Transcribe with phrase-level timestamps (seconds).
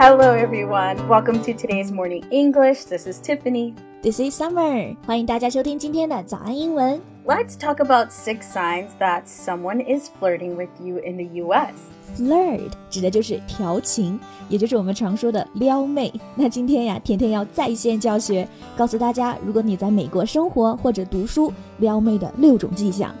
[0.00, 1.08] Hello, everyone.
[1.08, 2.84] Welcome to today's morning English.
[2.84, 3.74] This is Tiffany.
[4.00, 4.94] This is Summer.
[5.04, 7.00] 欢迎大家收听今天的早安英文。
[7.26, 11.72] Let's talk about six signs that someone is flirting with you in the US.
[12.16, 16.12] Flirt 指的就是调情，也就是我们常说的撩妹。
[16.36, 18.46] 那今天呀，甜甜要在线教学，
[18.76, 23.12] 告诉大家，如果你在美国生活或者读书，撩妹的六种迹象。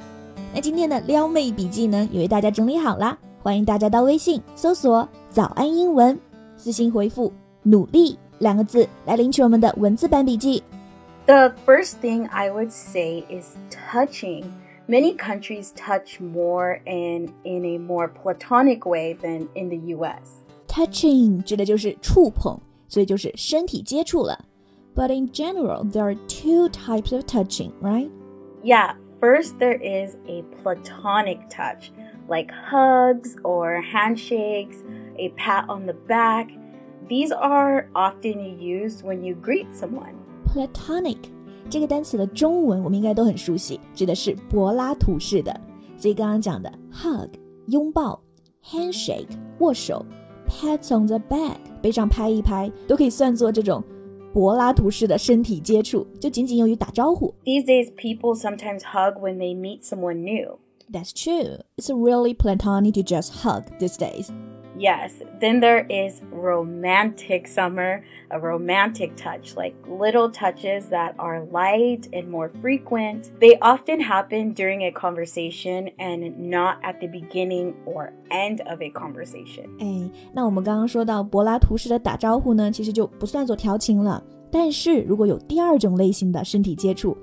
[0.54, 6.16] 那今天的撩妹笔记呢，也为大家整理好啦，欢迎大家到微信搜索“早安英文”，
[6.57, 7.31] 私信回复“
[7.63, 10.63] 努力”两个字来领取我们的文字版笔记。
[11.25, 14.45] The first thing I would say is touching.
[14.87, 20.43] Many countries touch more and in a more platonic way than in the US.
[20.67, 24.43] Touching 指的就是触碰，所以就是身体接触了。
[24.93, 28.09] But in general, there are two types of touching, right?
[28.61, 31.91] Yeah, first there is a platonic touch,
[32.27, 34.83] like hugs or handshakes,
[35.17, 36.47] a pat on the back.
[37.07, 40.15] These are often used when you greet someone.
[40.47, 41.17] Platonic
[41.69, 45.59] 这个单词的中文我们应该都很熟悉，指的是柏拉图式的。
[45.97, 47.29] 所以刚刚讲的 hug
[47.67, 48.21] 拥抱，
[48.63, 50.05] handshake 握手，
[50.47, 53.83] pat on the back 背上拍一拍，都可以算作这种
[54.33, 57.33] 柏拉图式的身体接触，就仅仅用于打招呼。
[57.43, 60.59] These days, people sometimes hug when they meet someone new.
[60.91, 61.59] That's true.
[61.77, 64.29] It's really platonic to just hug these days.
[64.77, 68.01] Yes, then there is romantic summer,
[68.31, 73.29] a romantic touch, like little touches that are light and more frequent.
[73.39, 78.89] They often happen during a conversation and not at the beginning or end of a
[78.89, 79.69] conversation.
[79.77, 84.23] 哎，那我们刚刚说到柏拉图式的打招呼呢，其实就不算作调情了。
[84.49, 87.15] 但是如果有第二种类型的身体接触，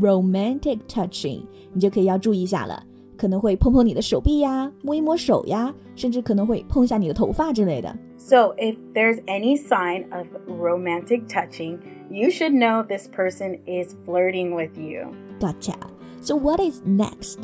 [0.00, 2.80] romantic touching，你就可以要注意一下了，
[3.16, 7.96] 可能会碰碰你的手臂呀，摸一摸手呀，甚至可能会碰一下你的头发之类的。
[8.16, 11.78] So, if there's any sign of romantic touching,
[12.10, 15.12] you should know this person is flirting with you.
[15.40, 15.74] Gotcha.
[16.20, 17.38] So what is next?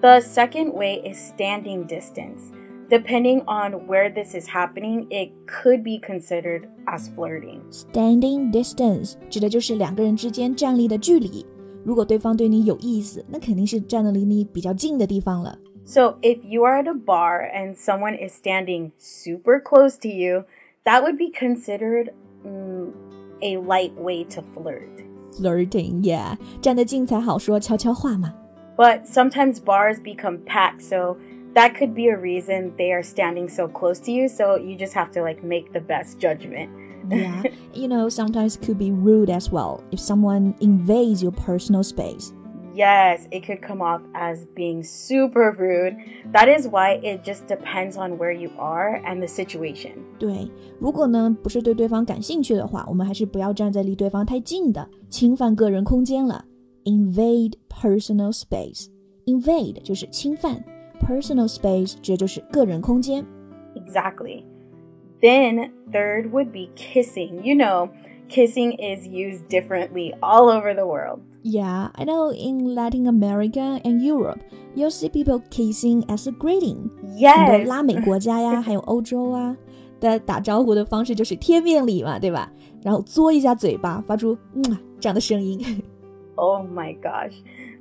[0.00, 2.52] The second way is standing distance.
[2.88, 7.60] Depending on where this is happening, it could be considered as flirting.
[7.70, 11.44] Standing distance 指的就是两个人之间站立的距离。
[11.84, 15.58] 如果对方对你有意思，那肯定是站得离你比较近的地方了。
[15.86, 20.44] So, if you are at a bar and someone is standing super close to you,
[20.84, 22.10] that would be considered
[22.42, 22.90] mm,
[23.42, 25.04] a light way to flirt.
[25.38, 28.34] Flirting, yeah，站得近才好说悄悄话嘛。
[28.78, 31.18] But sometimes bars become packed, so
[31.54, 34.94] that could be a reason they are standing so close to you, so you just
[34.94, 36.70] have to like make the best judgment.
[37.10, 37.42] Yeah,
[37.74, 42.32] you know, sometimes could be rude as well if someone invades your personal space.
[42.74, 45.96] Yes, it could come off as being super rude.
[46.32, 49.92] That is why it just depends on where you are and the situation.
[50.18, 50.50] 对，
[50.80, 56.46] 如果呢不是对对方感兴趣的话，我们还是不要站在离对方太近的，侵犯个人空间了。
[56.84, 58.88] Invade personal space.
[59.26, 60.64] Invade 就是侵犯，
[61.00, 63.24] personal space 指的就是个人空间。
[63.76, 64.42] Exactly.
[65.22, 67.42] Then, third would be kissing.
[67.42, 67.88] You know,
[68.28, 71.20] kissing is used differently all over the world.
[71.42, 74.40] Yeah, I know in Latin America and Europe,
[74.74, 76.90] you'll see people kissing as a greeting.
[77.00, 77.66] 很多 Yes.
[77.66, 79.56] 拉美国家呀，还有欧洲啊
[80.00, 82.50] 的打招呼的方式就是贴面礼嘛，对吧？
[82.82, 85.60] 然后嘬一下嘴巴，发出嗯啊这样的声音。
[86.36, 87.34] Oh my gosh.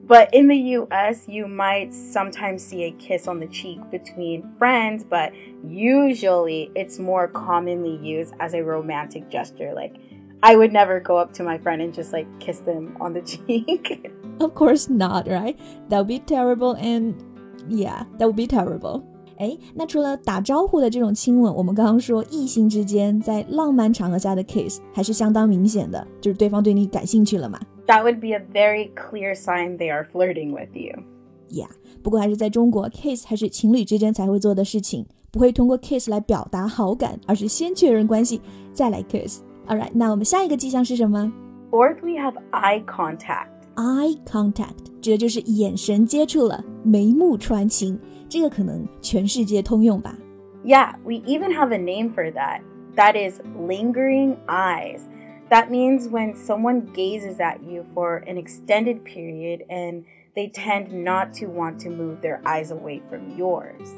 [0.07, 5.05] But in the US, you might sometimes see a kiss on the cheek between friends,
[5.09, 5.31] but
[5.65, 9.71] usually it's more commonly used as a romantic gesture.
[9.73, 9.93] Like,
[10.41, 13.21] I would never go up to my friend and just like kiss them on the
[13.21, 14.11] cheek.
[14.41, 15.57] Of course not, right?
[15.87, 17.15] That would be terrible, and
[17.69, 19.03] yeah, that would be terrible.
[19.37, 27.59] 哎，那除了打招呼的这种亲吻，我们刚刚说异性之间在浪漫场合下的 kiss 还是相当明显的，就是对方对你感兴趣了嘛。
[27.87, 31.03] that would be a very clear sign they are flirting with you.
[31.49, 31.69] Yeah，
[32.01, 38.41] 不过还是在中国，kiss 还是情侣之间才会做的事情，不会通过 kiss 来表达好感，而是先确认关系
[38.71, 41.31] 再来 kiss。Alright，那我们下一个迹象是什么
[41.71, 43.47] Fourth, we have eye contact.
[43.75, 50.15] ？Eye contact，指的就是眼神接触了，眉目传情，这个可能全世界通用吧。
[50.63, 52.61] Yeah, we even have a name for that.
[52.95, 55.01] That is lingering eyes.
[55.49, 60.03] That means when someone gazes at you for an extended period and
[60.35, 63.89] they tend not to want to move their eyes away from yours.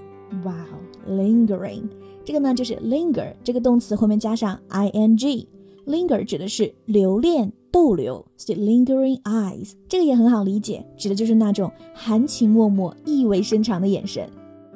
[0.44, 1.90] Wow, lingering，
[2.26, 14.28] 这个呢就是 linger 这个动词后面加上 ing。Linger 指的是留恋、逗留，所以 lingering eyes 这个也很好理解，指的就是那种含情脉脉、意味深长的眼神。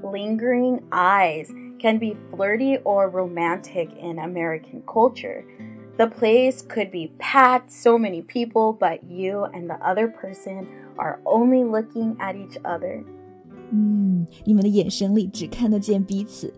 [0.04, 1.48] Lingering eyes.
[1.80, 5.44] can be flirty or romantic in American culture.
[5.98, 11.20] The place could be packed, so many people, but you and the other person are
[11.26, 13.04] only looking at each other.
[13.72, 16.54] 嗯，你们的眼神里只看得见彼此。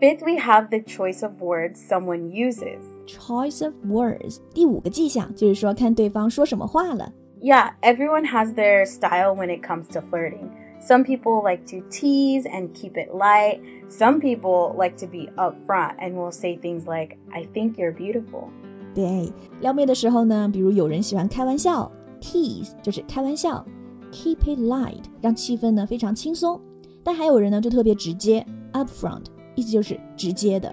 [0.00, 2.80] Fifth, we have the choice of words someone uses.
[3.06, 7.12] Choice of words，第五个迹象就是说看对方说什么话了。
[7.40, 10.50] Yeah, everyone has their style when it comes to flirting.
[10.80, 13.60] Some people like to tease and keep it light.
[13.88, 18.50] Some people like to be upfront and will say things like, I think you're beautiful.
[18.94, 21.90] 对，撩妹的时候呢，比如有人喜欢开玩笑，
[22.20, 23.64] tease 就是开玩笑，
[24.12, 26.60] keep it light 让气氛呢非常轻松。
[27.02, 29.24] 但还有人呢就特别直接，upfront
[29.54, 30.72] 意思就是直接的。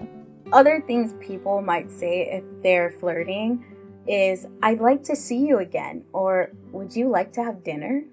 [0.50, 3.60] Other things people might say if they're flirting
[4.06, 8.04] is, I'd like to see you again, or would you like to have dinner?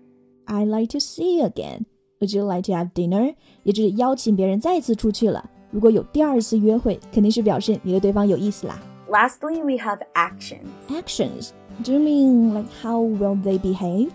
[0.46, 1.86] I'd like to see you again.
[2.20, 3.36] Would you like to have dinner?
[3.64, 5.50] 也就是邀请别人再次出去了。
[5.72, 8.80] 如果有第二次约会，肯定是表示你对对方有意思啦。
[9.10, 10.68] Lastly, we have actions.
[10.90, 11.52] Actions.
[11.84, 14.12] Do you mean like how will they behave?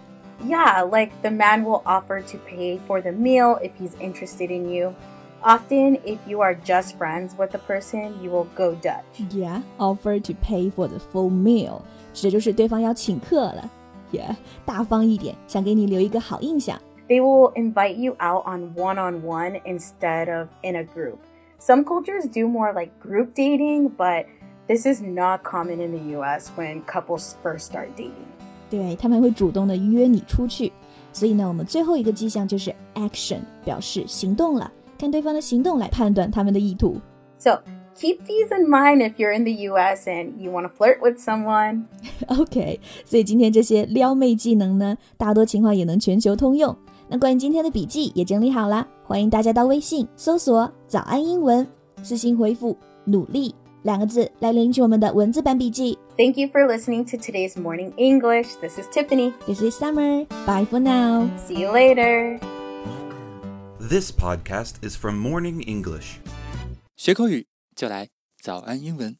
[0.46, 4.68] Yeah, like the man will offer to pay for the meal if he's interested in
[4.68, 4.92] you.
[5.42, 9.20] Often, if you are just friends with the person, you will go Dutch.
[9.32, 13.70] Yeah, offer to pay for the full meal，指的就是对方要请客了。
[14.12, 16.78] Yeah，大方一点，想给你留一个好印象。
[17.08, 21.18] They will invite you out on one on one instead of in a group.
[21.58, 24.26] Some cultures do more like group dating, but
[24.66, 28.12] this is not common in the US when couples first start dating.
[28.70, 30.72] 对他们会主动的约你出去。
[31.12, 37.00] 所以呢，我们最后一个迹象就是 action，表示行动了，看对方的行动来判断他们的意图。
[37.38, 37.62] So
[37.94, 41.18] keep these in mind if you're in the US and you want to flirt with
[41.18, 41.84] someone.
[42.28, 46.76] OK，所以今天这些撩妹技能呢，大多情况也能全球通用。
[47.08, 51.66] 那关于今天的笔记也整理好了，欢迎大家到微信搜索“早安英文”，
[52.02, 55.98] 私信回复“努力”两个字来领取我们的文字版笔记。
[56.16, 58.54] Thank you for listening to today's morning English.
[58.60, 59.34] This is Tiffany.
[59.46, 60.24] This is Summer.
[60.46, 61.28] Bye for now.
[61.46, 62.38] See you later.
[63.78, 66.20] This podcast is from Morning English.
[66.96, 67.46] 学口语
[67.79, 68.09] 就来
[68.43, 69.17] 早安英文。